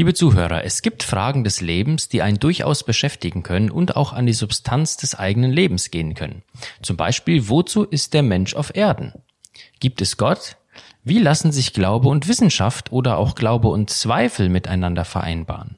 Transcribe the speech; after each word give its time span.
Liebe 0.00 0.14
Zuhörer, 0.14 0.64
es 0.64 0.80
gibt 0.80 1.02
Fragen 1.02 1.44
des 1.44 1.60
Lebens, 1.60 2.08
die 2.08 2.22
einen 2.22 2.38
durchaus 2.38 2.84
beschäftigen 2.84 3.42
können 3.42 3.70
und 3.70 3.96
auch 3.96 4.14
an 4.14 4.24
die 4.24 4.32
Substanz 4.32 4.96
des 4.96 5.14
eigenen 5.14 5.50
Lebens 5.50 5.90
gehen 5.90 6.14
können. 6.14 6.42
Zum 6.80 6.96
Beispiel, 6.96 7.50
wozu 7.50 7.84
ist 7.84 8.14
der 8.14 8.22
Mensch 8.22 8.54
auf 8.54 8.74
Erden? 8.74 9.12
Gibt 9.78 10.00
es 10.00 10.16
Gott? 10.16 10.56
Wie 11.04 11.18
lassen 11.18 11.52
sich 11.52 11.74
Glaube 11.74 12.08
und 12.08 12.28
Wissenschaft 12.28 12.92
oder 12.92 13.18
auch 13.18 13.34
Glaube 13.34 13.68
und 13.68 13.90
Zweifel 13.90 14.48
miteinander 14.48 15.04
vereinbaren? 15.04 15.76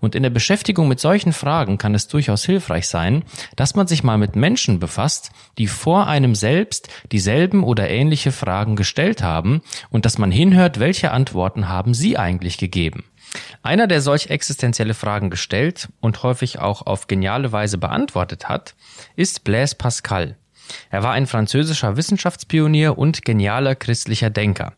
Und 0.00 0.14
in 0.14 0.22
der 0.22 0.30
Beschäftigung 0.30 0.88
mit 0.88 1.00
solchen 1.00 1.32
Fragen 1.32 1.78
kann 1.78 1.94
es 1.94 2.08
durchaus 2.08 2.44
hilfreich 2.44 2.88
sein, 2.88 3.24
dass 3.56 3.74
man 3.74 3.86
sich 3.86 4.02
mal 4.02 4.18
mit 4.18 4.36
Menschen 4.36 4.78
befasst, 4.78 5.30
die 5.58 5.66
vor 5.66 6.06
einem 6.06 6.34
selbst 6.34 6.88
dieselben 7.12 7.64
oder 7.64 7.88
ähnliche 7.88 8.32
Fragen 8.32 8.76
gestellt 8.76 9.22
haben 9.22 9.62
und 9.90 10.04
dass 10.04 10.18
man 10.18 10.30
hinhört, 10.30 10.80
welche 10.80 11.10
Antworten 11.10 11.68
haben 11.68 11.94
sie 11.94 12.16
eigentlich 12.16 12.58
gegeben. 12.58 13.04
Einer, 13.62 13.86
der 13.86 14.00
solch 14.00 14.30
existenzielle 14.30 14.94
Fragen 14.94 15.30
gestellt 15.30 15.88
und 16.00 16.22
häufig 16.22 16.58
auch 16.60 16.86
auf 16.86 17.06
geniale 17.06 17.52
Weise 17.52 17.78
beantwortet 17.78 18.48
hat, 18.48 18.74
ist 19.16 19.44
Blaise 19.44 19.76
Pascal. 19.76 20.36
Er 20.90 21.02
war 21.02 21.12
ein 21.12 21.26
französischer 21.26 21.96
Wissenschaftspionier 21.96 22.98
und 22.98 23.24
genialer 23.24 23.74
christlicher 23.74 24.30
Denker. 24.30 24.72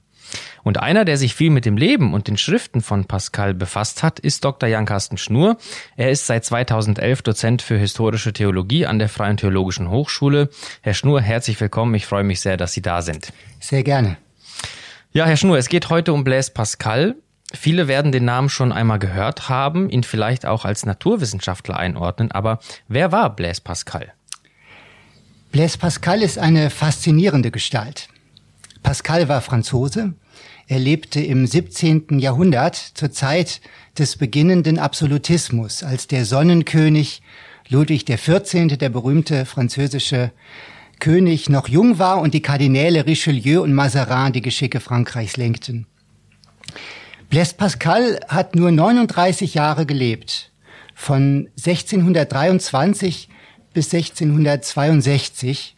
Und 0.62 0.78
einer, 0.78 1.04
der 1.04 1.16
sich 1.16 1.34
viel 1.34 1.50
mit 1.50 1.64
dem 1.64 1.76
Leben 1.76 2.14
und 2.14 2.28
den 2.28 2.36
Schriften 2.36 2.80
von 2.80 3.06
Pascal 3.06 3.54
befasst 3.54 4.02
hat, 4.02 4.18
ist 4.18 4.44
Dr. 4.44 4.68
Jan-Carsten 4.68 5.16
Schnur. 5.16 5.56
Er 5.96 6.10
ist 6.10 6.26
seit 6.26 6.44
2011 6.44 7.22
Dozent 7.22 7.62
für 7.62 7.76
historische 7.76 8.32
Theologie 8.32 8.86
an 8.86 8.98
der 8.98 9.08
Freien 9.08 9.36
Theologischen 9.36 9.90
Hochschule. 9.90 10.50
Herr 10.82 10.94
Schnur, 10.94 11.20
herzlich 11.20 11.60
willkommen. 11.60 11.94
Ich 11.94 12.06
freue 12.06 12.24
mich 12.24 12.40
sehr, 12.40 12.56
dass 12.56 12.72
Sie 12.72 12.82
da 12.82 13.02
sind. 13.02 13.32
Sehr 13.58 13.82
gerne. 13.82 14.16
Ja, 15.12 15.26
Herr 15.26 15.36
Schnur, 15.36 15.58
es 15.58 15.68
geht 15.68 15.90
heute 15.90 16.12
um 16.12 16.24
Blaise 16.24 16.52
Pascal. 16.52 17.16
Viele 17.52 17.88
werden 17.88 18.12
den 18.12 18.24
Namen 18.24 18.48
schon 18.48 18.70
einmal 18.70 19.00
gehört 19.00 19.48
haben, 19.48 19.90
ihn 19.90 20.04
vielleicht 20.04 20.46
auch 20.46 20.64
als 20.64 20.86
Naturwissenschaftler 20.86 21.76
einordnen, 21.76 22.30
aber 22.30 22.60
wer 22.86 23.10
war 23.10 23.34
Blaise 23.34 23.60
Pascal? 23.60 24.12
Blaise 25.50 25.78
Pascal 25.78 26.22
ist 26.22 26.38
eine 26.38 26.70
faszinierende 26.70 27.50
Gestalt. 27.50 28.08
Pascal 28.82 29.28
war 29.28 29.40
Franzose. 29.40 30.14
Er 30.66 30.78
lebte 30.78 31.20
im 31.20 31.46
17. 31.46 32.18
Jahrhundert 32.18 32.76
zur 32.76 33.10
Zeit 33.10 33.60
des 33.98 34.16
beginnenden 34.16 34.78
Absolutismus, 34.78 35.82
als 35.82 36.06
der 36.06 36.24
Sonnenkönig 36.24 37.22
Ludwig 37.68 38.06
XIV., 38.06 38.78
der 38.78 38.88
berühmte 38.88 39.46
französische 39.46 40.32
König, 40.98 41.48
noch 41.48 41.68
jung 41.68 41.98
war 41.98 42.20
und 42.20 42.34
die 42.34 42.42
Kardinäle 42.42 43.06
Richelieu 43.06 43.62
und 43.62 43.72
Mazarin 43.72 44.32
die 44.32 44.42
Geschicke 44.42 44.80
Frankreichs 44.80 45.36
lenkten. 45.36 45.86
Blaise 47.30 47.54
Pascal 47.54 48.20
hat 48.28 48.54
nur 48.54 48.70
39 48.70 49.54
Jahre 49.54 49.86
gelebt, 49.86 50.50
von 50.94 51.48
1623 51.56 53.28
bis 53.72 53.94
1662 53.94 55.76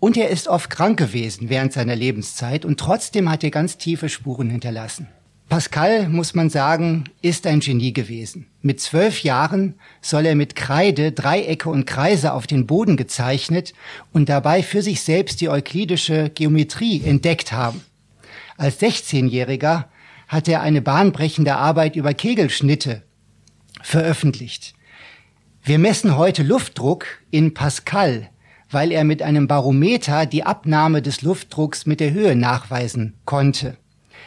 und 0.00 0.16
er 0.16 0.28
ist 0.30 0.48
oft 0.48 0.70
krank 0.70 0.98
gewesen 0.98 1.48
während 1.48 1.72
seiner 1.72 1.96
Lebenszeit 1.96 2.64
und 2.64 2.78
trotzdem 2.78 3.30
hat 3.30 3.44
er 3.44 3.50
ganz 3.50 3.78
tiefe 3.78 4.08
Spuren 4.08 4.50
hinterlassen. 4.50 5.08
Pascal, 5.48 6.08
muss 6.08 6.34
man 6.34 6.50
sagen, 6.50 7.04
ist 7.22 7.46
ein 7.46 7.60
Genie 7.60 7.92
gewesen. 7.92 8.48
Mit 8.62 8.80
zwölf 8.80 9.22
Jahren 9.22 9.76
soll 10.00 10.26
er 10.26 10.34
mit 10.34 10.56
Kreide 10.56 11.12
Dreiecke 11.12 11.70
und 11.70 11.86
Kreise 11.86 12.32
auf 12.32 12.48
den 12.48 12.66
Boden 12.66 12.96
gezeichnet 12.96 13.72
und 14.12 14.28
dabei 14.28 14.64
für 14.64 14.82
sich 14.82 15.02
selbst 15.02 15.40
die 15.40 15.48
euklidische 15.48 16.30
Geometrie 16.30 17.00
entdeckt 17.04 17.52
haben. 17.52 17.80
Als 18.56 18.80
16-Jähriger 18.80 19.84
hat 20.26 20.48
er 20.48 20.62
eine 20.62 20.82
bahnbrechende 20.82 21.54
Arbeit 21.54 21.94
über 21.94 22.12
Kegelschnitte 22.12 23.02
veröffentlicht. 23.82 24.74
Wir 25.62 25.78
messen 25.78 26.16
heute 26.16 26.42
Luftdruck 26.42 27.06
in 27.30 27.54
Pascal, 27.54 28.30
weil 28.70 28.92
er 28.92 29.04
mit 29.04 29.22
einem 29.22 29.46
Barometer 29.46 30.26
die 30.26 30.44
Abnahme 30.44 31.02
des 31.02 31.22
Luftdrucks 31.22 31.86
mit 31.86 32.00
der 32.00 32.12
Höhe 32.12 32.36
nachweisen 32.36 33.14
konnte. 33.24 33.76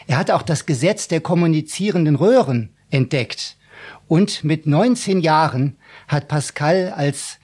Er 0.08 0.18
hat 0.18 0.32
auch 0.32 0.42
das 0.42 0.66
Gesetz 0.66 1.08
der 1.08 1.22
kommunizierenden 1.22 2.16
Röhren 2.16 2.70
entdeckt. 2.90 3.58
Und 4.08 4.44
mit 4.44 4.66
19 4.66 5.22
Jahren 5.22 5.76
hat 6.08 6.28
Pascal 6.28 6.94
als 6.96 7.38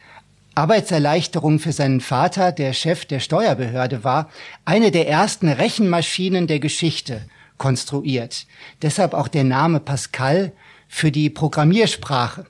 Arbeitserleichterung 0.56 1.59
für 1.59 1.73
seinen 1.73 2.00
Vater, 2.00 2.51
der 2.51 2.73
Chef 2.73 3.06
der 3.06 3.19
Steuerbehörde 3.19 4.03
war, 4.03 4.29
eine 4.63 4.89
der 4.89 5.07
ersten 5.07 5.50
Rechenmaschinen 5.50 6.47
der 6.47 6.59
Geschichte 6.59 7.22
konstruiert. 7.57 8.47
Deshalb 8.81 9.13
auch 9.13 9.27
der 9.27 9.44
Name 9.44 9.79
Pascal 9.79 10.53
für 10.88 11.12
die 11.12 11.29
Programmiersprache. 11.29 12.45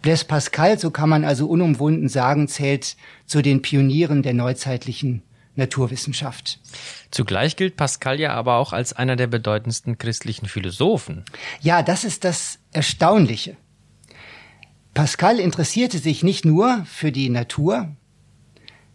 Blaise 0.00 0.24
Pascal, 0.24 0.78
so 0.78 0.90
kann 0.90 1.08
man 1.08 1.24
also 1.24 1.46
unumwunden 1.46 2.08
sagen, 2.08 2.48
zählt 2.48 2.96
zu 3.26 3.42
den 3.42 3.62
Pionieren 3.62 4.22
der 4.22 4.34
neuzeitlichen 4.34 5.22
Naturwissenschaft. 5.54 6.60
Zugleich 7.10 7.56
gilt 7.56 7.76
Pascal 7.76 8.18
ja 8.18 8.32
aber 8.32 8.56
auch 8.56 8.72
als 8.72 8.92
einer 8.92 9.16
der 9.16 9.26
bedeutendsten 9.26 9.98
christlichen 9.98 10.46
Philosophen. 10.46 11.24
Ja, 11.60 11.82
das 11.82 12.04
ist 12.04 12.24
das 12.24 12.58
Erstaunliche. 12.72 13.56
Pascal 14.94 15.38
interessierte 15.38 15.98
sich 15.98 16.22
nicht 16.22 16.44
nur 16.44 16.84
für 16.86 17.12
die 17.12 17.28
Natur, 17.28 17.94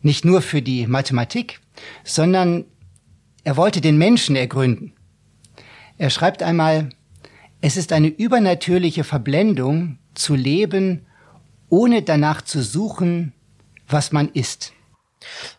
nicht 0.01 0.25
nur 0.25 0.41
für 0.41 0.61
die 0.61 0.87
Mathematik, 0.87 1.59
sondern 2.03 2.65
er 3.43 3.57
wollte 3.57 3.81
den 3.81 3.97
Menschen 3.97 4.35
ergründen. 4.35 4.93
Er 5.97 6.09
schreibt 6.09 6.43
einmal, 6.43 6.89
es 7.61 7.77
ist 7.77 7.91
eine 7.91 8.07
übernatürliche 8.07 9.03
Verblendung 9.03 9.97
zu 10.17 10.35
leben, 10.35 11.05
ohne 11.69 12.01
danach 12.01 12.41
zu 12.41 12.61
suchen, 12.61 13.33
was 13.87 14.11
man 14.11 14.29
ist. 14.29 14.73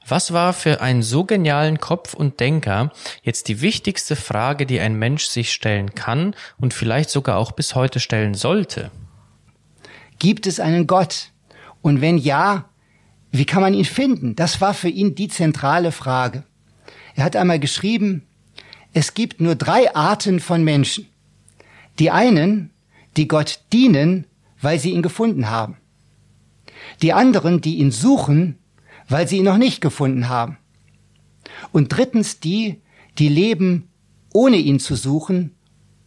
Was 0.06 0.32
war 0.32 0.52
für 0.52 0.80
einen 0.80 1.02
so 1.02 1.24
genialen 1.24 1.78
Kopf 1.78 2.14
und 2.14 2.40
Denker 2.40 2.92
jetzt 3.22 3.48
die 3.48 3.60
wichtigste 3.60 4.16
Frage, 4.16 4.66
die 4.66 4.80
ein 4.80 4.94
Mensch 4.98 5.26
sich 5.26 5.52
stellen 5.52 5.94
kann 5.94 6.34
und 6.58 6.72
vielleicht 6.72 7.10
sogar 7.10 7.36
auch 7.36 7.52
bis 7.52 7.74
heute 7.74 8.00
stellen 8.00 8.34
sollte? 8.34 8.90
Gibt 10.18 10.46
es 10.46 10.60
einen 10.60 10.86
Gott? 10.86 11.30
Und 11.82 12.00
wenn 12.00 12.18
ja, 12.18 12.68
wie 13.30 13.44
kann 13.44 13.62
man 13.62 13.74
ihn 13.74 13.84
finden? 13.84 14.36
Das 14.36 14.60
war 14.60 14.74
für 14.74 14.88
ihn 14.88 15.14
die 15.14 15.28
zentrale 15.28 15.92
Frage. 15.92 16.44
Er 17.14 17.24
hat 17.24 17.36
einmal 17.36 17.58
geschrieben, 17.58 18.26
es 18.92 19.14
gibt 19.14 19.40
nur 19.40 19.54
drei 19.54 19.94
Arten 19.94 20.40
von 20.40 20.64
Menschen. 20.64 21.08
Die 21.98 22.10
einen, 22.10 22.70
die 23.16 23.28
Gott 23.28 23.60
dienen, 23.72 24.26
weil 24.60 24.78
sie 24.78 24.90
ihn 24.90 25.02
gefunden 25.02 25.50
haben. 25.50 25.76
Die 27.02 27.12
anderen, 27.12 27.60
die 27.60 27.76
ihn 27.76 27.90
suchen, 27.90 28.58
weil 29.08 29.26
sie 29.28 29.38
ihn 29.38 29.44
noch 29.44 29.58
nicht 29.58 29.80
gefunden 29.80 30.28
haben. 30.28 30.58
Und 31.72 31.88
drittens 31.88 32.40
die, 32.40 32.80
die 33.18 33.28
leben, 33.28 33.88
ohne 34.32 34.56
ihn 34.56 34.80
zu 34.80 34.94
suchen 34.94 35.54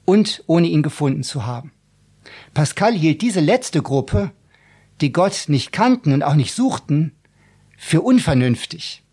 und 0.05 0.43
ohne 0.47 0.67
ihn 0.67 0.83
gefunden 0.83 1.23
zu 1.23 1.45
haben. 1.45 1.71
Pascal 2.53 2.93
hielt 2.93 3.21
diese 3.21 3.39
letzte 3.39 3.81
Gruppe, 3.81 4.31
die 5.01 5.11
Gott 5.11 5.45
nicht 5.47 5.71
kannten 5.71 6.13
und 6.13 6.23
auch 6.23 6.35
nicht 6.35 6.53
suchten, 6.53 7.13
für 7.77 8.01
unvernünftig. 8.01 9.03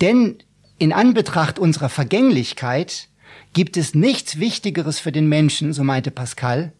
Denn 0.00 0.36
in 0.78 0.92
Anbetracht 0.92 1.58
unserer 1.58 1.88
Vergänglichkeit 1.88 3.08
gibt 3.54 3.76
es 3.76 3.94
nichts 3.94 4.38
Wichtigeres 4.38 4.98
für 4.98 5.12
den 5.12 5.28
Menschen, 5.28 5.72
so 5.72 5.84
meinte 5.84 6.10
Pascal, 6.10 6.72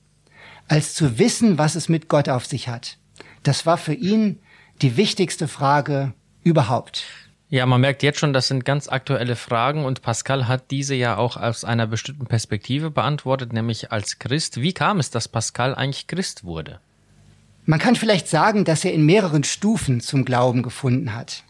als 0.68 0.94
zu 0.94 1.18
wissen, 1.18 1.58
was 1.58 1.74
es 1.74 1.88
mit 1.88 2.08
Gott 2.08 2.28
auf 2.28 2.46
sich 2.46 2.68
hat. 2.68 2.98
Das 3.42 3.66
war 3.66 3.76
für 3.76 3.94
ihn 3.94 4.38
die 4.82 4.96
wichtigste 4.96 5.48
Frage 5.48 6.12
überhaupt. 6.42 7.04
Ja, 7.50 7.66
man 7.66 7.80
merkt 7.80 8.02
jetzt 8.02 8.18
schon, 8.18 8.32
das 8.32 8.48
sind 8.48 8.64
ganz 8.64 8.88
aktuelle 8.88 9.36
Fragen 9.36 9.84
und 9.84 10.02
Pascal 10.02 10.48
hat 10.48 10.70
diese 10.70 10.94
ja 10.94 11.16
auch 11.16 11.36
aus 11.36 11.64
einer 11.64 11.86
bestimmten 11.86 12.26
Perspektive 12.26 12.90
beantwortet, 12.90 13.52
nämlich 13.52 13.92
als 13.92 14.18
Christ. 14.18 14.60
Wie 14.60 14.72
kam 14.72 14.98
es, 14.98 15.10
dass 15.10 15.28
Pascal 15.28 15.74
eigentlich 15.74 16.06
Christ 16.06 16.44
wurde? 16.44 16.80
Man 17.66 17.78
kann 17.78 17.96
vielleicht 17.96 18.28
sagen, 18.28 18.64
dass 18.64 18.84
er 18.84 18.92
in 18.92 19.06
mehreren 19.06 19.44
Stufen 19.44 20.00
zum 20.00 20.24
Glauben 20.24 20.62
gefunden 20.62 21.14
hat. 21.14 21.44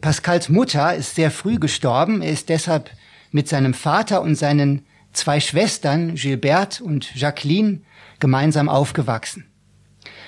Pascals 0.00 0.48
Mutter 0.48 0.94
ist 0.94 1.14
sehr 1.14 1.30
früh 1.30 1.58
gestorben. 1.58 2.22
Er 2.22 2.32
ist 2.32 2.48
deshalb 2.48 2.90
mit 3.32 3.48
seinem 3.48 3.74
Vater 3.74 4.22
und 4.22 4.34
seinen 4.34 4.84
zwei 5.12 5.40
Schwestern, 5.40 6.14
Gilberte 6.14 6.84
und 6.84 7.14
Jacqueline, 7.14 7.80
gemeinsam 8.22 8.68
aufgewachsen. 8.68 9.44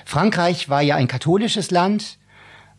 Frankreich 0.03 0.67
war 0.69 0.81
ja 0.81 0.97
ein 0.97 1.07
katholisches 1.07 1.71
Land. 1.71 2.19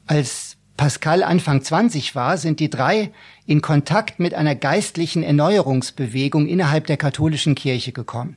Als 0.06 0.58
Pascal 0.76 1.22
Anfang 1.22 1.62
20 1.62 2.14
war, 2.14 2.36
sind 2.36 2.60
die 2.60 2.68
drei 2.68 3.12
in 3.46 3.62
Kontakt 3.62 4.20
mit 4.20 4.34
einer 4.34 4.54
geistlichen 4.54 5.22
Erneuerungsbewegung 5.22 6.46
innerhalb 6.46 6.86
der 6.86 6.98
katholischen 6.98 7.54
Kirche 7.54 7.92
gekommen. 7.92 8.36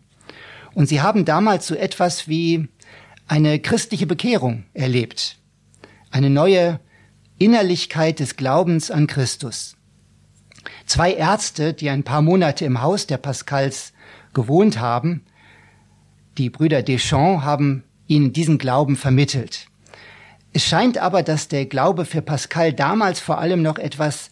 Und 0.74 0.88
sie 0.88 1.02
haben 1.02 1.26
damals 1.26 1.68
so 1.68 1.76
etwas 1.76 2.30
wie 2.30 2.70
eine 3.28 3.60
christliche 3.60 4.08
Bekehrung 4.08 4.64
erlebt. 4.74 5.38
Eine 6.12 6.30
neue 6.30 6.80
Innerlichkeit 7.38 8.22
des 8.22 8.38
Glaubens 8.38 8.90
an 8.90 9.06
Christus. 9.06 9.76
Zwei 10.86 11.14
Ärzte, 11.14 11.74
die 11.74 11.90
ein 11.90 12.04
paar 12.04 12.22
Monate 12.22 12.64
im 12.64 12.82
Haus 12.82 13.06
der 13.06 13.18
Pascals 13.18 13.92
gewohnt 14.34 14.80
haben, 14.80 15.26
Die 16.40 16.50
Brüder 16.50 16.84
Deschamps 16.84 17.44
haben 17.44 17.84
ihnen 18.08 18.32
diesen 18.32 18.58
Glauben 18.58 18.96
vermittelt. 18.96 19.68
Es 20.54 20.64
scheint 20.64 20.98
aber, 20.98 21.22
dass 21.22 21.50
der 21.50 21.66
Glaube 21.66 22.06
für 22.06 22.22
Pascal 22.22 22.72
damals 22.72 23.20
vor 23.20 23.40
allem 23.40 23.62
noch 23.62 23.78
etwas 23.78 24.32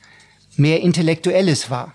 mehr 0.56 0.80
Intellektuelles 0.80 1.70
war. 1.70 1.94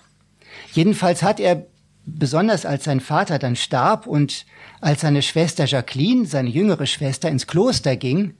Jedenfalls 0.74 1.22
hat 1.22 1.40
er, 1.40 1.66
besonders 2.04 2.66
als 2.66 2.84
sein 2.84 3.00
Vater 3.00 3.38
dann 3.38 3.56
starb 3.56 4.06
und 4.06 4.44
als 4.82 5.00
seine 5.00 5.22
Schwester 5.22 5.64
Jacqueline, 5.64 6.26
seine 6.26 6.50
jüngere 6.50 6.84
Schwester, 6.84 7.30
ins 7.30 7.46
Kloster 7.46 7.96
ging, 7.96 8.34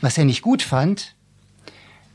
was 0.00 0.16
er 0.16 0.24
nicht 0.24 0.40
gut 0.40 0.62
fand, 0.62 1.14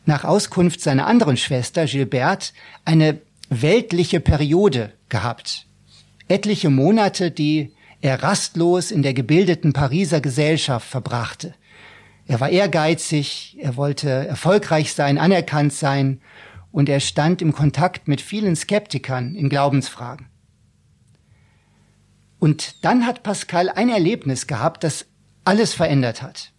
nach 0.07 0.24
Auskunft 0.24 0.81
seiner 0.81 1.06
anderen 1.06 1.38
Schwester 1.38 1.86
Gilberte 1.86 2.54
eine 2.83 3.21
weltliche 3.50 4.19
Periode 4.19 4.92
gehabt. 5.10 5.68
Etliche 6.27 6.71
Monate, 6.71 7.30
die 7.30 7.74
er 8.04 8.22
rastlos 8.22 8.92
in 8.92 9.02
der 9.02 9.14
gebildeten 9.14 9.72
Pariser 9.72 10.20
Gesellschaft 10.20 10.86
verbrachte. 10.86 11.54
Er 12.28 12.42
war 12.42 12.50
ehrgeizig, 12.50 13.56
er 13.62 13.78
wollte 13.78 14.10
erfolgreich 14.10 14.94
sein, 14.94 15.18
anerkannt 15.18 15.72
sein 15.72 16.20
und 16.74 16.90
er 16.90 17.00
stand 17.00 17.42
im 17.42 17.54
Kontakt 17.54 18.10
mit 18.10 18.20
vielen 18.20 18.58
Skeptikern 18.58 19.36
in 19.36 19.48
Glaubensfragen. 19.48 20.28
Und 22.40 22.84
dann 22.84 23.06
hat 23.06 23.24
Pascal 23.24 23.70
ein 23.70 23.88
Erlebnis 23.88 24.48
gehabt, 24.48 24.84
das 24.84 25.06
alles 25.46 25.74
verändert 25.74 26.22
hat. 26.22 26.52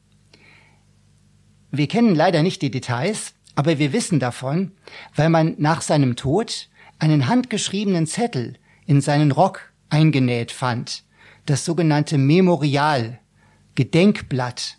Wir 1.70 1.88
kennen 1.88 2.14
leider 2.14 2.42
nicht 2.42 2.62
die 2.62 2.70
Details, 2.70 3.34
aber 3.54 3.78
wir 3.78 3.92
wissen 3.92 4.18
davon, 4.18 4.72
weil 5.14 5.28
man 5.28 5.56
nach 5.58 5.82
seinem 5.82 6.16
Tod 6.16 6.70
einen 6.98 7.28
handgeschriebenen 7.28 8.06
Zettel 8.06 8.54
in 8.86 9.02
seinen 9.02 9.30
Rock 9.30 9.74
eingenäht 9.90 10.50
fand, 10.50 11.03
das 11.46 11.64
sogenannte 11.64 12.18
Memorial, 12.18 13.20
Gedenkblatt. 13.74 14.78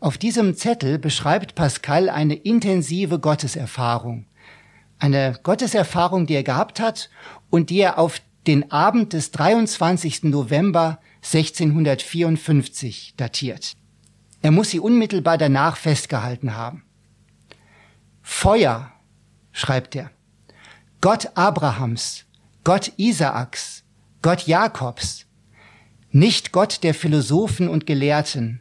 Auf 0.00 0.16
diesem 0.16 0.54
Zettel 0.56 0.98
beschreibt 0.98 1.54
Pascal 1.54 2.08
eine 2.08 2.34
intensive 2.34 3.18
Gotteserfahrung. 3.18 4.26
Eine 4.98 5.38
Gotteserfahrung, 5.42 6.26
die 6.26 6.34
er 6.34 6.42
gehabt 6.42 6.80
hat 6.80 7.10
und 7.50 7.70
die 7.70 7.80
er 7.80 7.98
auf 7.98 8.20
den 8.46 8.70
Abend 8.70 9.12
des 9.12 9.30
23. 9.32 10.24
November 10.24 11.00
1654 11.22 13.14
datiert. 13.16 13.76
Er 14.42 14.50
muss 14.50 14.70
sie 14.70 14.80
unmittelbar 14.80 15.36
danach 15.36 15.76
festgehalten 15.76 16.56
haben. 16.56 16.84
Feuer, 18.22 18.92
schreibt 19.52 19.94
er. 19.96 20.10
Gott 21.02 21.30
Abrahams, 21.34 22.24
Gott 22.64 22.92
Isaaks, 22.96 23.84
Gott 24.22 24.46
Jakobs, 24.46 25.26
nicht 26.12 26.52
Gott 26.52 26.82
der 26.82 26.94
Philosophen 26.94 27.68
und 27.68 27.86
Gelehrten. 27.86 28.60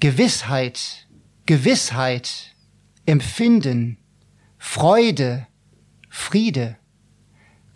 Gewissheit, 0.00 1.06
Gewissheit, 1.46 2.54
Empfinden, 3.06 3.98
Freude, 4.58 5.46
Friede, 6.08 6.76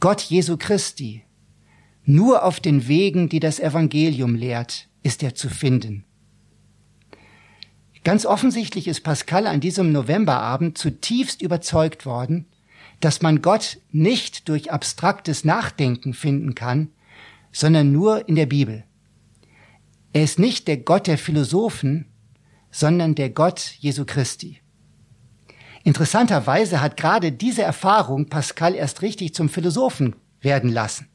Gott 0.01 0.23
Jesu 0.23 0.57
Christi. 0.57 1.25
Nur 2.05 2.45
auf 2.45 2.61
den 2.61 2.89
Wegen, 2.89 3.29
die 3.29 3.41
das 3.41 3.61
Evangelium 3.61 4.35
lehrt, 4.35 4.89
ist 5.03 5.23
er 5.23 5.35
zu 5.35 5.51
finden. 5.51 6.05
Ganz 8.05 8.25
offensichtlich 8.25 8.89
ist 8.89 9.03
Pascal 9.03 9.47
an 9.47 9.61
diesem 9.61 9.93
Novemberabend 9.93 10.79
zutiefst 10.79 11.43
überzeugt 11.43 12.07
worden, 12.07 12.47
dass 13.01 13.21
man 13.21 13.43
Gott 13.43 13.79
nicht 13.91 14.49
durch 14.49 14.73
abstraktes 14.73 15.45
Nachdenken 15.45 16.15
finden 16.15 16.55
kann, 16.55 16.89
sondern 17.59 17.91
nur 17.91 18.29
in 18.29 18.37
der 18.37 18.47
Bibel. 18.47 18.85
Er 20.13 20.23
ist 20.23 20.39
nicht 20.39 20.69
der 20.69 20.77
Gott 20.77 21.09
der 21.09 21.19
Philosophen, 21.19 22.07
sondern 22.71 23.17
der 23.17 23.31
Gott 23.31 23.75
Jesu 23.81 24.05
Christi. 24.05 24.61
Interessanterweise 25.83 26.81
hat 26.81 26.97
gerade 26.97 27.33
diese 27.33 27.63
Erfahrung 27.63 28.27
Pascal 28.29 28.77
erst 28.77 29.03
richtig 29.03 29.35
zum 29.35 29.49
Philosophen 29.49 30.15
werden 30.41 30.71
lassen. 30.71 31.09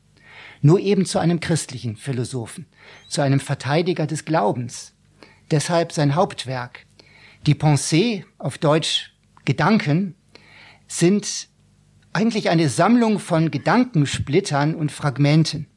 Nur 0.61 0.81
eben 0.81 1.05
zu 1.05 1.17
einem 1.17 1.39
christlichen 1.39 1.95
Philosophen, 1.95 2.65
zu 3.07 3.21
einem 3.21 3.39
Verteidiger 3.39 4.05
des 4.05 4.25
Glaubens. 4.25 4.93
Deshalb 5.49 5.93
sein 5.93 6.13
Hauptwerk. 6.13 6.85
Die 7.45 7.55
Pensée, 7.55 8.25
auf 8.37 8.57
Deutsch 8.57 9.13
Gedanken, 9.45 10.15
sind 10.89 11.47
eigentlich 12.11 12.49
eine 12.49 12.67
Sammlung 12.67 13.19
von 13.19 13.49
Gedankensplittern 13.49 14.75
und 14.75 14.91
Fragmenten. 14.91 15.67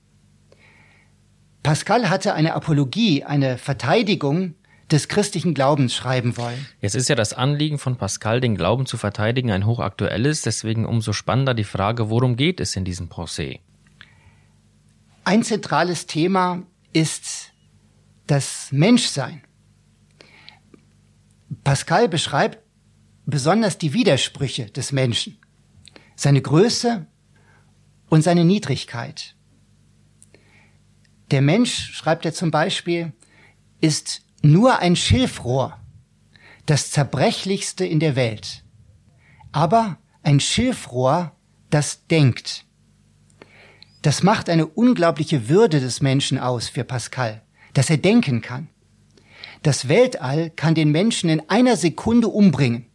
Pascal 1.67 2.09
hatte 2.09 2.33
eine 2.33 2.55
Apologie, 2.55 3.25
eine 3.25 3.59
Verteidigung 3.59 4.55
des 4.93 5.09
christlichen 5.09 5.53
Glaubens 5.53 5.97
schreiben 5.97 6.37
wollen. 6.37 6.65
Jetzt 6.81 6.95
ist 6.95 7.09
ja 7.09 7.17
das 7.17 7.33
Anliegen 7.33 7.81
von 7.81 7.97
Pascal, 7.97 8.41
den 8.41 8.55
Glauben 8.55 8.87
zu 8.87 8.97
verteidigen, 8.97 9.51
ein 9.51 9.67
hochaktuelles, 9.67 10.43
deswegen 10.43 10.87
umso 10.87 11.13
spannender 11.13 11.55
die 11.55 11.65
Frage, 11.65 12.09
worum 12.09 12.37
geht 12.37 12.61
es 12.61 12.77
in 12.77 12.85
diesem 12.85 13.09
Procès? 13.09 13.59
Ein 15.25 15.43
zentrales 15.43 16.07
Thema 16.07 16.63
ist 16.93 17.51
das 18.29 18.69
Menschsein. 18.71 19.43
Pascal 21.65 22.09
beschreibt 22.09 22.59
besonders 23.25 23.77
die 23.77 23.93
Widersprüche 23.93 24.67
des 24.67 24.93
Menschen, 24.93 25.37
seine 26.15 26.43
Größe 26.43 27.07
und 28.09 28.23
seine 28.23 28.45
Niedrigkeit. 28.45 29.36
Der 31.31 31.43
Mensch, 31.43 31.93
schreibt 31.93 32.25
er 32.25 32.33
zum 32.33 32.51
Beispiel, 32.51 33.13
ist 33.81 34.23
nur 34.43 34.79
ein 34.79 34.97
Schilfrohr, 34.97 35.79
das 36.67 36.91
zerbrechlichste 36.91 37.85
in 37.85 38.01
der 38.01 38.17
Welt, 38.17 38.65
aber 39.53 39.99
ein 40.23 40.41
Schilfrohr, 40.41 41.33
das 41.71 42.07
denkt. 42.07 42.65
Das 44.03 44.23
macht 44.23 44.49
eine 44.49 44.67
unglaubliche 44.67 45.49
Würde 45.49 45.81
des 45.81 46.01
Menschen 46.01 46.39
aus 46.39 46.69
für 46.69 46.85
Pascal, 46.85 47.43
dass 47.75 47.91
er 47.91 47.97
denken 47.97 48.41
kann. 48.41 48.69
Das 49.63 49.89
Weltall 49.89 50.51
kann 50.51 50.77
den 50.77 50.93
Menschen 50.93 51.29
in 51.29 51.49
einer 51.49 51.77
Sekunde 51.77 52.29
umbringen. 52.29 52.87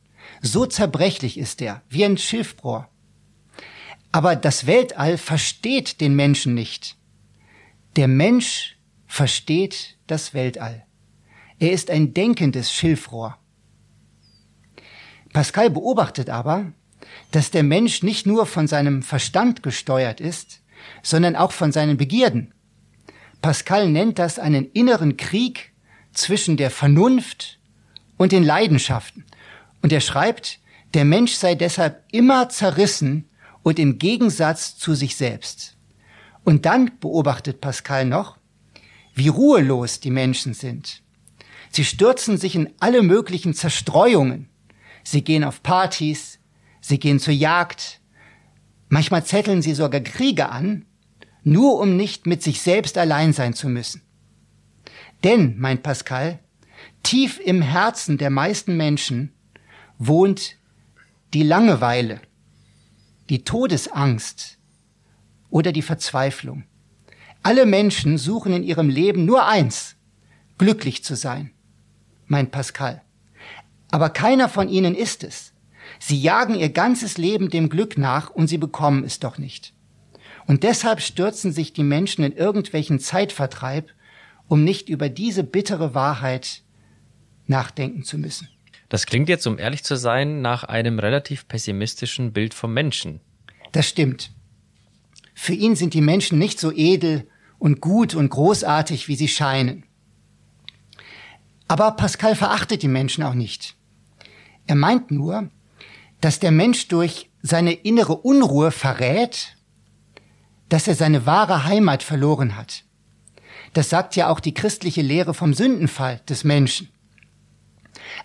So 0.41 0.65
zerbrechlich 0.65 1.37
ist 1.37 1.61
er, 1.61 1.81
wie 1.89 2.05
ein 2.05 2.17
Schilfrohr. 2.17 2.87
Aber 4.13 4.35
das 4.35 4.67
Weltall 4.67 5.17
versteht 5.17 5.99
den 5.99 6.15
Menschen 6.15 6.53
nicht. 6.53 6.97
Der 7.97 8.07
Mensch 8.07 8.77
versteht 9.05 9.97
das 10.07 10.33
Weltall. 10.33 10.85
Er 11.59 11.73
ist 11.73 11.89
ein 11.89 12.13
denkendes 12.13 12.71
Schilfrohr. 12.71 13.37
Pascal 15.33 15.69
beobachtet 15.69 16.29
aber, 16.29 16.71
dass 17.31 17.51
der 17.51 17.63
Mensch 17.63 18.01
nicht 18.01 18.25
nur 18.25 18.45
von 18.45 18.67
seinem 18.67 19.03
Verstand 19.03 19.61
gesteuert 19.61 20.21
ist, 20.21 20.61
sondern 21.03 21.35
auch 21.35 21.51
von 21.51 21.73
seinen 21.73 21.97
Begierden. 21.97 22.53
Pascal 23.41 23.89
nennt 23.89 24.19
das 24.19 24.39
einen 24.39 24.71
inneren 24.71 25.17
Krieg 25.17 25.73
zwischen 26.13 26.55
der 26.55 26.71
Vernunft 26.71 27.59
und 28.17 28.31
den 28.31 28.43
Leidenschaften. 28.43 29.25
Und 29.81 29.91
er 29.91 30.01
schreibt, 30.01 30.59
der 30.93 31.03
Mensch 31.03 31.33
sei 31.33 31.55
deshalb 31.55 32.03
immer 32.11 32.47
zerrissen 32.47 33.29
und 33.63 33.79
im 33.79 33.99
Gegensatz 33.99 34.77
zu 34.77 34.95
sich 34.95 35.15
selbst. 35.15 35.75
Und 36.43 36.65
dann 36.65 36.91
beobachtet 36.99 37.61
Pascal 37.61 38.05
noch, 38.05 38.37
wie 39.13 39.27
ruhelos 39.27 39.99
die 39.99 40.11
Menschen 40.11 40.53
sind. 40.53 41.01
Sie 41.71 41.85
stürzen 41.85 42.37
sich 42.37 42.55
in 42.55 42.73
alle 42.79 43.01
möglichen 43.01 43.53
Zerstreuungen. 43.53 44.49
Sie 45.03 45.23
gehen 45.23 45.43
auf 45.43 45.63
Partys, 45.63 46.39
sie 46.81 46.99
gehen 46.99 47.19
zur 47.19 47.33
Jagd, 47.33 48.01
manchmal 48.89 49.25
zetteln 49.25 49.61
sie 49.61 49.73
sogar 49.73 50.01
Kriege 50.01 50.49
an, 50.49 50.85
nur 51.43 51.79
um 51.79 51.95
nicht 51.95 52.27
mit 52.27 52.43
sich 52.43 52.61
selbst 52.61 52.97
allein 52.97 53.33
sein 53.33 53.53
zu 53.53 53.69
müssen. 53.69 54.01
Denn, 55.23 55.57
meint 55.59 55.83
Pascal, 55.83 56.39
tief 57.03 57.39
im 57.39 57.61
Herzen 57.61 58.17
der 58.17 58.29
meisten 58.29 58.77
Menschen 58.77 59.33
wohnt 59.97 60.55
die 61.33 61.43
Langeweile, 61.43 62.21
die 63.29 63.43
Todesangst, 63.43 64.57
oder 65.51 65.71
die 65.71 65.83
Verzweiflung. 65.83 66.63
Alle 67.43 67.67
Menschen 67.67 68.17
suchen 68.17 68.53
in 68.53 68.63
ihrem 68.63 68.89
Leben 68.89 69.25
nur 69.25 69.47
eins, 69.47 69.95
glücklich 70.57 71.03
zu 71.03 71.15
sein, 71.15 71.51
meint 72.25 72.51
Pascal. 72.51 73.01
Aber 73.91 74.09
keiner 74.09 74.49
von 74.49 74.69
ihnen 74.69 74.95
ist 74.95 75.23
es. 75.23 75.53
Sie 75.99 76.19
jagen 76.19 76.55
ihr 76.55 76.69
ganzes 76.69 77.17
Leben 77.17 77.49
dem 77.49 77.69
Glück 77.69 77.97
nach 77.97 78.29
und 78.29 78.47
sie 78.47 78.57
bekommen 78.57 79.03
es 79.03 79.19
doch 79.19 79.37
nicht. 79.37 79.73
Und 80.47 80.63
deshalb 80.63 81.01
stürzen 81.01 81.51
sich 81.51 81.73
die 81.73 81.83
Menschen 81.83 82.23
in 82.23 82.31
irgendwelchen 82.31 82.99
Zeitvertreib, 82.99 83.91
um 84.47 84.63
nicht 84.63 84.89
über 84.89 85.09
diese 85.09 85.43
bittere 85.43 85.93
Wahrheit 85.93 86.61
nachdenken 87.47 88.03
zu 88.03 88.17
müssen. 88.17 88.49
Das 88.89 89.05
klingt 89.05 89.29
jetzt, 89.29 89.47
um 89.47 89.57
ehrlich 89.57 89.83
zu 89.83 89.95
sein, 89.95 90.41
nach 90.41 90.63
einem 90.63 90.99
relativ 90.99 91.47
pessimistischen 91.47 92.33
Bild 92.33 92.53
vom 92.53 92.73
Menschen. 92.73 93.21
Das 93.71 93.87
stimmt. 93.87 94.31
Für 95.43 95.53
ihn 95.53 95.75
sind 95.75 95.95
die 95.95 96.01
Menschen 96.01 96.37
nicht 96.37 96.59
so 96.59 96.71
edel 96.71 97.27
und 97.57 97.81
gut 97.81 98.13
und 98.13 98.29
großartig, 98.29 99.07
wie 99.07 99.15
sie 99.15 99.27
scheinen. 99.27 99.85
Aber 101.67 101.93
Pascal 101.93 102.35
verachtet 102.35 102.83
die 102.83 102.87
Menschen 102.87 103.23
auch 103.23 103.33
nicht. 103.33 103.75
Er 104.67 104.75
meint 104.75 105.09
nur, 105.09 105.49
dass 106.19 106.39
der 106.39 106.51
Mensch 106.51 106.89
durch 106.89 107.31
seine 107.41 107.73
innere 107.73 108.17
Unruhe 108.17 108.69
verrät, 108.69 109.57
dass 110.69 110.87
er 110.87 110.93
seine 110.93 111.25
wahre 111.25 111.63
Heimat 111.63 112.03
verloren 112.03 112.55
hat. 112.55 112.83
Das 113.73 113.89
sagt 113.89 114.15
ja 114.15 114.29
auch 114.29 114.41
die 114.41 114.53
christliche 114.53 115.01
Lehre 115.01 115.33
vom 115.33 115.55
Sündenfall 115.55 116.21
des 116.29 116.43
Menschen. 116.43 116.87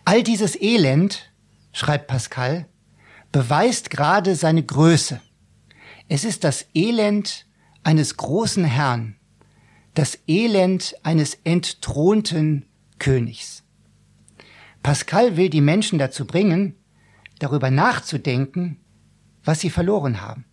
All 0.04 0.22
dieses 0.22 0.54
Elend, 0.60 1.32
schreibt 1.72 2.08
Pascal, 2.08 2.68
beweist 3.32 3.88
gerade 3.88 4.36
seine 4.36 4.62
Größe. 4.62 5.22
Es 6.08 6.24
ist 6.24 6.44
das 6.44 6.66
Elend 6.72 7.46
eines 7.82 8.16
großen 8.16 8.64
Herrn, 8.64 9.16
das 9.94 10.18
Elend 10.28 10.94
eines 11.02 11.38
entthronten 11.42 12.66
Königs. 12.98 13.64
Pascal 14.84 15.36
will 15.36 15.50
die 15.50 15.60
Menschen 15.60 15.98
dazu 15.98 16.24
bringen, 16.24 16.76
darüber 17.40 17.70
nachzudenken, 17.70 18.78
was 19.42 19.60
sie 19.60 19.70
verloren 19.70 20.20
haben. 20.20 20.44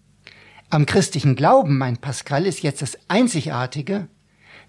Am 0.72 0.88
christlichen 0.88 1.36
Glauben, 1.36 1.78
meint 1.78 2.02
Pascal, 2.02 2.48
ist 2.48 2.64
jetzt 2.64 2.82
das 2.82 2.98
Einzigartige, 3.08 4.08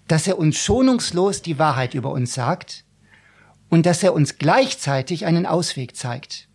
dass 0.07 0.27
er 0.27 0.37
uns 0.37 0.57
schonungslos 0.57 1.41
die 1.41 1.57
Wahrheit 1.57 1.95
über 1.95 2.11
uns 2.11 2.35
sagt 2.35 2.85
und 3.69 3.87
dass 3.87 4.03
er 4.03 4.13
uns 4.13 4.37
gleichzeitig 4.37 5.25
einen 5.25 5.47
Ausweg 5.47 5.95
zeigt. 5.95 6.47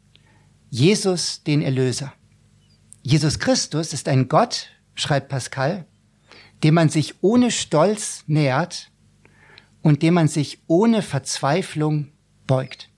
Jesus, 0.70 1.42
den 1.42 1.62
Erlöser. 1.62 2.12
Jesus 3.02 3.38
Christus 3.38 3.92
ist 3.92 4.08
ein 4.08 4.28
Gott, 4.28 4.68
schreibt 4.94 5.28
Pascal, 5.28 5.86
dem 6.62 6.74
man 6.74 6.90
sich 6.90 7.22
ohne 7.22 7.50
Stolz 7.50 8.24
nähert 8.26 8.90
und 9.82 10.02
dem 10.02 10.14
man 10.14 10.28
sich 10.28 10.60
ohne 10.66 11.02
Verzweiflung 11.02 12.12
beugt. 12.46 12.90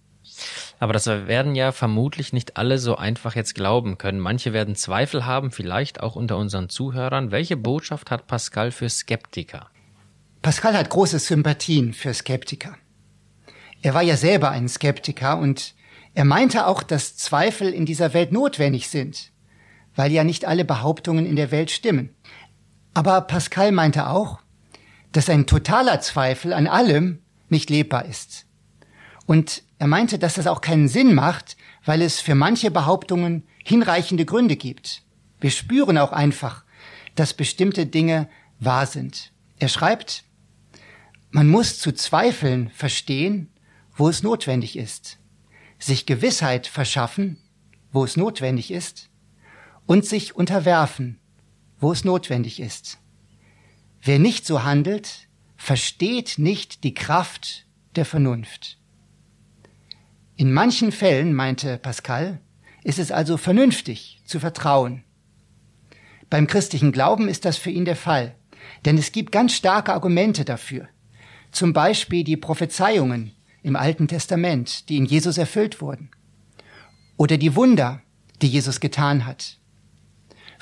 Aber 0.81 0.93
das 0.93 1.07
werden 1.07 1.55
ja 1.55 1.71
vermutlich 1.71 2.33
nicht 2.33 2.57
alle 2.57 2.79
so 2.79 2.97
einfach 2.97 3.37
jetzt 3.37 3.55
glauben 3.55 3.99
können. 3.99 4.19
Manche 4.19 4.53
werden 4.53 4.75
Zweifel 4.75 5.25
haben, 5.27 5.53
vielleicht 5.53 6.01
auch 6.01 6.17
unter 6.17 6.37
unseren 6.39 6.69
Zuhörern. 6.69 7.31
Welche 7.31 7.57
Botschaft 7.57 8.11
hat 8.11 8.27
Pascal 8.27 8.73
für 8.73 8.89
Skeptiker? 8.89 9.71
Pascal 10.41 10.77
hat 10.77 10.91
große 10.91 11.21
Sympathien 11.21 11.93
für 11.93 12.13
Skeptiker. 12.13 12.77
Er 13.83 13.95
war 13.95 14.03
ja 14.03 14.17
selber 14.17 14.51
ein 14.51 14.69
Skeptiker 14.69 15.39
und 15.39 15.75
er 16.15 16.25
meinte 16.25 16.67
auch, 16.67 16.83
dass 16.83 17.17
Zweifel 17.17 17.73
in 17.73 17.87
dieser 17.87 18.13
Welt 18.15 18.33
notwendig 18.33 18.89
sind, 18.89 19.32
weil 19.95 20.13
ja 20.13 20.25
nicht 20.25 20.45
alle 20.45 20.65
Behauptungen 20.65 21.27
in 21.27 21.37
der 21.37 21.51
Welt 21.51 21.71
stimmen. 21.71 22.11
Aber 22.95 23.23
Pascal 23.23 23.73
meinte 23.73 24.09
auch, 24.09 24.41
dass 25.13 25.29
ein 25.29 25.47
totaler 25.47 26.01
Zweifel 26.01 26.53
an 26.53 26.67
allem 26.67 27.21
nicht 27.49 27.71
lebbar 27.71 28.07
ist. 28.07 28.47
Und 29.27 29.63
er 29.79 29.87
meinte, 29.87 30.19
dass 30.19 30.35
das 30.35 30.47
auch 30.47 30.61
keinen 30.61 30.89
Sinn 30.89 31.15
macht, 31.15 31.57
weil 31.85 32.03
es 32.03 32.21
für 32.21 32.35
manche 32.35 32.71
Behauptungen 32.71 33.45
hinreichende 33.65 34.25
Gründe 34.25 34.57
gibt. 34.57 35.03
Wir 35.41 35.51
spüren 35.51 35.99
auch 35.99 36.13
einfach, 36.13 36.65
dass 37.15 37.35
bestimmte 37.35 37.87
Dinge 37.87 38.29
wahr 38.59 38.87
sind. 38.87 39.33
Er 39.59 39.69
schreibt, 39.69 40.25
man 41.31 41.49
muss 41.49 41.79
zu 41.79 41.93
zweifeln 41.93 42.71
verstehen, 42.71 43.49
wo 43.95 44.09
es 44.09 44.23
notwendig 44.23 44.77
ist, 44.77 45.19
sich 45.79 46.07
Gewissheit 46.07 46.67
verschaffen, 46.67 47.39
wo 47.91 48.05
es 48.05 48.17
notwendig 48.17 48.71
ist, 48.71 49.11
und 49.93 50.07
sich 50.07 50.35
unterwerfen, 50.35 51.19
wo 51.79 51.93
es 51.93 52.03
notwendig 52.03 52.61
ist. 52.61 52.97
Wer 54.01 54.19
nicht 54.19 54.47
so 54.47 54.65
handelt, 54.65 55.29
versteht 55.59 56.39
nicht 56.39 56.83
die 56.83 56.95
Kraft 56.95 57.67
der 57.95 58.07
Vernunft. 58.07 58.79
In 60.35 60.51
manchen 60.51 60.93
Fällen, 60.93 61.35
meinte 61.35 61.77
Pascal, 61.77 62.41
ist 62.83 62.99
es 62.99 63.13
also 63.13 63.37
vernünftig 63.37 64.23
zu 64.25 64.41
vertrauen. 64.41 65.05
Beim 66.31 66.47
christlichen 66.47 66.91
Glauben 66.91 67.29
ist 67.29 67.45
das 67.45 67.59
für 67.59 67.71
ihn 67.71 67.85
der 67.85 67.95
Fall, 67.95 68.35
denn 68.87 68.97
es 68.97 69.13
gibt 69.13 69.31
ganz 69.31 69.53
starke 69.53 69.93
Argumente 69.93 70.47
dafür. 70.47 70.89
Zum 71.51 71.75
Beispiel 71.75 72.25
die 72.25 72.39
Prophezeiungen 72.39 73.33
im 73.63 73.77
Alten 73.77 74.09
Testament, 74.09 74.89
die 74.89 74.97
in 74.97 75.05
Jesus 75.05 75.37
erfüllt 75.37 75.83
wurden. 75.83 76.11
Oder 77.19 77.37
die 77.37 77.55
Wunder, 77.57 78.01
die 78.41 78.49
Jesus 78.49 78.81
getan 78.81 79.27
hat. 79.27 79.59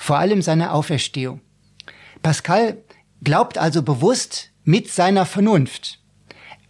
Vor 0.01 0.17
allem 0.17 0.41
seine 0.41 0.73
Auferstehung. 0.73 1.41
Pascal 2.23 2.83
glaubt 3.23 3.59
also 3.59 3.83
bewusst 3.83 4.49
mit 4.63 4.89
seiner 4.89 5.27
Vernunft. 5.27 5.99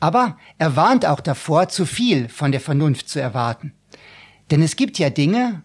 Aber 0.01 0.37
er 0.57 0.75
warnt 0.75 1.05
auch 1.05 1.21
davor, 1.21 1.69
zu 1.69 1.85
viel 1.85 2.27
von 2.27 2.51
der 2.51 2.59
Vernunft 2.59 3.07
zu 3.07 3.21
erwarten. 3.21 3.71
Denn 4.51 4.61
es 4.61 4.75
gibt 4.75 4.99
ja 4.99 5.09
Dinge, 5.09 5.63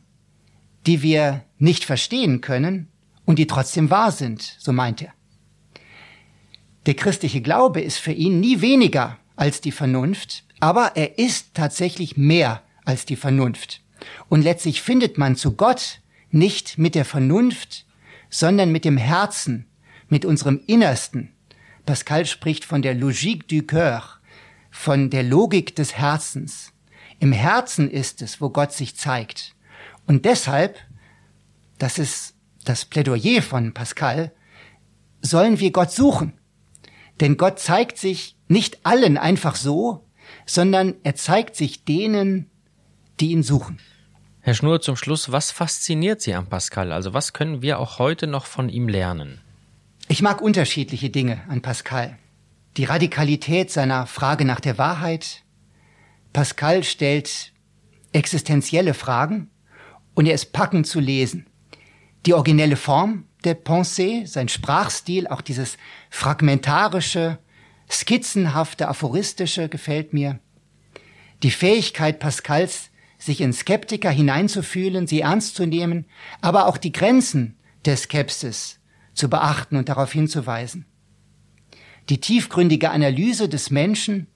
die 0.86 1.02
wir 1.02 1.42
nicht 1.58 1.84
verstehen 1.84 2.40
können 2.40 2.86
und 3.24 3.36
die 3.40 3.48
trotzdem 3.48 3.90
wahr 3.90 4.12
sind, 4.12 4.54
so 4.60 4.72
meint 4.72 5.02
er. 5.02 5.12
Der 6.86 6.94
christliche 6.94 7.40
Glaube 7.40 7.80
ist 7.80 7.98
für 7.98 8.12
ihn 8.12 8.38
nie 8.38 8.60
weniger 8.60 9.18
als 9.34 9.60
die 9.60 9.72
Vernunft, 9.72 10.44
aber 10.60 10.92
er 10.94 11.18
ist 11.18 11.54
tatsächlich 11.54 12.16
mehr 12.16 12.62
als 12.84 13.06
die 13.06 13.16
Vernunft. 13.16 13.82
Und 14.28 14.42
letztlich 14.42 14.82
findet 14.82 15.18
man 15.18 15.34
zu 15.34 15.56
Gott 15.56 16.00
nicht 16.36 16.78
mit 16.78 16.94
der 16.94 17.04
Vernunft, 17.04 17.86
sondern 18.30 18.70
mit 18.70 18.84
dem 18.84 18.96
Herzen, 18.96 19.66
mit 20.08 20.24
unserem 20.24 20.60
Innersten. 20.66 21.32
Pascal 21.84 22.26
spricht 22.26 22.64
von 22.64 22.82
der 22.82 22.94
Logique 22.94 23.48
du 23.48 23.62
Coeur, 23.62 24.02
von 24.70 25.10
der 25.10 25.22
Logik 25.22 25.74
des 25.74 25.96
Herzens. 25.96 26.72
Im 27.18 27.32
Herzen 27.32 27.90
ist 27.90 28.22
es, 28.22 28.40
wo 28.40 28.50
Gott 28.50 28.72
sich 28.72 28.96
zeigt. 28.96 29.54
Und 30.06 30.24
deshalb, 30.24 30.78
das 31.78 31.98
ist 31.98 32.34
das 32.64 32.84
Plädoyer 32.84 33.42
von 33.42 33.72
Pascal, 33.72 34.32
sollen 35.22 35.58
wir 35.60 35.72
Gott 35.72 35.90
suchen. 35.90 36.34
Denn 37.20 37.36
Gott 37.36 37.58
zeigt 37.58 37.98
sich 37.98 38.36
nicht 38.48 38.84
allen 38.84 39.16
einfach 39.16 39.56
so, 39.56 40.06
sondern 40.44 40.94
er 41.02 41.14
zeigt 41.14 41.56
sich 41.56 41.84
denen, 41.84 42.50
die 43.20 43.30
ihn 43.30 43.42
suchen. 43.42 43.78
Herr 44.46 44.54
Schnur, 44.54 44.80
zum 44.80 44.94
Schluss, 44.94 45.32
was 45.32 45.50
fasziniert 45.50 46.22
Sie 46.22 46.32
an 46.32 46.46
Pascal? 46.46 46.92
Also 46.92 47.12
was 47.12 47.32
können 47.32 47.62
wir 47.62 47.80
auch 47.80 47.98
heute 47.98 48.28
noch 48.28 48.46
von 48.46 48.68
ihm 48.68 48.86
lernen? 48.86 49.40
Ich 50.06 50.22
mag 50.22 50.40
unterschiedliche 50.40 51.10
Dinge 51.10 51.42
an 51.48 51.62
Pascal 51.62 52.16
die 52.76 52.84
Radikalität 52.84 53.72
seiner 53.72 54.06
Frage 54.06 54.44
nach 54.44 54.60
der 54.60 54.78
Wahrheit. 54.78 55.42
Pascal 56.32 56.84
stellt 56.84 57.52
existenzielle 58.12 58.94
Fragen 58.94 59.50
und 60.14 60.26
er 60.26 60.34
ist 60.34 60.52
packend 60.52 60.86
zu 60.86 61.00
lesen. 61.00 61.46
Die 62.24 62.34
originelle 62.34 62.76
Form 62.76 63.24
der 63.42 63.60
Pensée, 63.60 64.26
sein 64.26 64.48
Sprachstil, 64.48 65.26
auch 65.26 65.40
dieses 65.40 65.76
fragmentarische, 66.10 67.38
skizzenhafte, 67.90 68.88
aphoristische 68.88 69.68
gefällt 69.68 70.12
mir. 70.12 70.38
Die 71.42 71.50
Fähigkeit 71.50 72.18
Pascals, 72.18 72.90
sich 73.18 73.40
in 73.40 73.52
Skeptiker 73.52 74.10
hineinzufühlen, 74.10 75.06
sie 75.06 75.20
ernst 75.20 75.56
zu 75.56 75.66
nehmen, 75.66 76.06
aber 76.40 76.66
auch 76.66 76.76
die 76.76 76.92
Grenzen 76.92 77.56
der 77.84 77.96
Skepsis 77.96 78.78
zu 79.14 79.30
beachten 79.30 79.76
und 79.76 79.88
darauf 79.88 80.12
hinzuweisen 80.12 80.86
die 82.08 82.20
tiefgründige 82.20 82.90
Analyse 82.90 83.48
des 83.48 83.70
Menschen. 83.70 84.26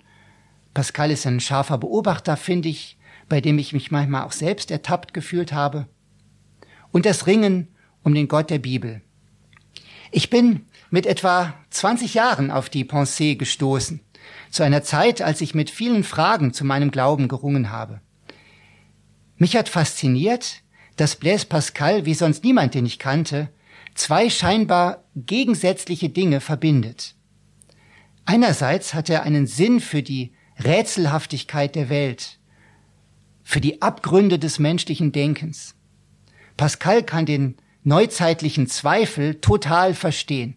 Pascal 0.75 1.11
ist 1.11 1.27
ein 1.27 1.41
scharfer 1.41 1.79
Beobachter, 1.79 2.37
finde 2.37 2.69
ich, 2.69 2.99
bei 3.29 3.41
dem 3.41 3.59
ich 3.59 3.73
mich 3.73 3.91
manchmal 3.91 4.25
auch 4.25 4.33
selbst 4.33 4.71
ertappt 4.71 5.15
gefühlt 5.15 5.53
habe. 5.53 5.87
Und 6.91 7.07
das 7.07 7.27
Ringen 7.27 7.69
um 8.03 8.15
den 8.15 8.29
Gott 8.29 8.51
der 8.51 8.59
Bibel. 8.59 9.03
Ich 10.11 10.31
bin 10.31 10.67
mit 10.91 11.07
etwa 11.07 11.55
20 11.71 12.15
Jahren 12.15 12.51
auf 12.51 12.69
die 12.69 12.85
Pensée 12.85 13.37
gestoßen, 13.37 14.01
zu 14.51 14.65
einer 14.65 14.83
Zeit, 14.83 15.23
als 15.23 15.41
ich 15.41 15.55
mit 15.55 15.71
vielen 15.71 16.03
Fragen 16.03 16.53
zu 16.53 16.65
meinem 16.65 16.91
Glauben 16.91 17.29
gerungen 17.29 17.71
habe. 17.71 18.01
Mich 19.41 19.57
hat 19.57 19.71
fasziniert, 19.71 20.61
dass 20.97 21.17
Blaise 21.17 21.47
Pascal, 21.47 22.05
wie 22.05 22.13
sonst 22.13 22.45
niemand, 22.45 22.75
den 22.75 22.85
ich 22.85 22.99
kannte, 22.99 23.49
zwei 23.95 24.29
scheinbar 24.29 25.05
gegensätzliche 25.17 26.11
Dinge 26.11 26.43
verbindet. 26.43 27.15
Einerseits 28.27 28.93
hat 28.93 29.09
er 29.09 29.23
einen 29.23 29.47
Sinn 29.47 29.81
für 29.81 30.03
die 30.03 30.35
Rätselhaftigkeit 30.63 31.75
der 31.75 31.89
Welt, 31.89 32.39
für 33.43 33.63
die 33.63 33.81
Abgründe 33.81 34.39
des 34.39 34.59
menschlichen 34.59 35.11
Denkens. 35.11 35.75
Pascal 36.59 37.03
kann 37.03 37.25
den 37.25 37.57
neuzeitlichen 37.83 38.67
Zweifel 38.67 39.37
total 39.37 39.95
verstehen. 39.95 40.55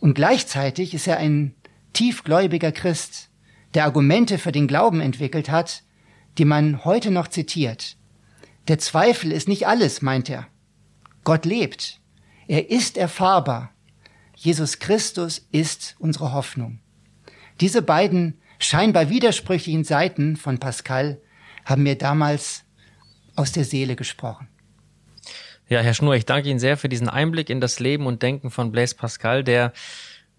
Und 0.00 0.14
gleichzeitig 0.14 0.92
ist 0.92 1.06
er 1.06 1.18
ein 1.18 1.54
tiefgläubiger 1.92 2.72
Christ, 2.72 3.30
der 3.74 3.84
Argumente 3.84 4.38
für 4.38 4.50
den 4.50 4.66
Glauben 4.66 5.00
entwickelt 5.00 5.48
hat, 5.48 5.84
die 6.38 6.44
man 6.44 6.84
heute 6.84 7.10
noch 7.10 7.28
zitiert. 7.28 7.96
Der 8.68 8.78
Zweifel 8.78 9.32
ist 9.32 9.48
nicht 9.48 9.66
alles, 9.66 10.02
meint 10.02 10.30
er. 10.30 10.46
Gott 11.22 11.44
lebt. 11.44 12.00
Er 12.46 12.70
ist 12.70 12.96
erfahrbar. 12.96 13.70
Jesus 14.36 14.78
Christus 14.78 15.46
ist 15.52 15.96
unsere 15.98 16.32
Hoffnung. 16.32 16.80
Diese 17.60 17.82
beiden 17.82 18.40
scheinbar 18.58 19.08
widersprüchlichen 19.10 19.84
Seiten 19.84 20.36
von 20.36 20.58
Pascal 20.58 21.20
haben 21.64 21.82
mir 21.82 21.96
damals 21.96 22.64
aus 23.36 23.52
der 23.52 23.64
Seele 23.64 23.96
gesprochen. 23.96 24.48
Ja, 25.68 25.80
Herr 25.80 25.94
Schnur, 25.94 26.14
ich 26.14 26.26
danke 26.26 26.50
Ihnen 26.50 26.58
sehr 26.58 26.76
für 26.76 26.90
diesen 26.90 27.08
Einblick 27.08 27.48
in 27.48 27.60
das 27.60 27.80
Leben 27.80 28.06
und 28.06 28.22
Denken 28.22 28.50
von 28.50 28.70
Blaise 28.70 28.94
Pascal, 28.94 29.42
der 29.42 29.72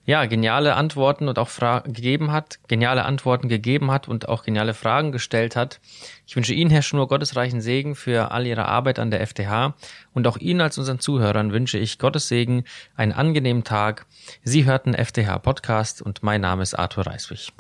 ja, 0.05 0.25
geniale 0.25 0.75
Antworten 0.75 1.27
und 1.27 1.39
auch 1.39 1.50
Fra 1.50 1.79
gegeben 1.79 2.31
hat, 2.31 2.59
geniale 2.67 3.05
Antworten 3.05 3.50
gegeben 3.50 3.91
hat 3.91 4.07
und 4.07 4.29
auch 4.29 4.43
geniale 4.43 4.74
Fragen 4.74 5.12
gestellt 5.12 5.55
hat. 5.55 5.79
Ich 6.27 6.35
wünsche 6.35 6.53
Ihnen, 6.53 6.69
Herr 6.69 6.83
Schnur, 6.83 7.07
gottesreichen 7.07 7.62
Segen 7.62 7.95
für 7.95 8.31
all 8.31 8.45
Ihre 8.45 8.65
Arbeit 8.65 9.00
an 9.00 9.12
der 9.12 9.25
FTH 9.25 9.74
und 10.13 10.27
auch 10.27 10.38
Ihnen 10.38 10.62
als 10.62 10.77
unseren 10.77 11.00
Zuhörern 11.00 11.51
wünsche 11.51 11.77
ich 11.77 11.97
Gottes 11.97 12.27
Segen, 12.27 12.65
einen 12.95 13.12
angenehmen 13.12 13.63
Tag. 13.63 14.05
Sie 14.43 14.65
hörten 14.65 14.93
FTH 14.93 15.39
Podcast 15.39 16.01
und 16.01 16.21
mein 16.24 16.41
Name 16.41 16.63
ist 16.63 16.75
Arthur 16.75 17.07
Reiswig. 17.07 17.51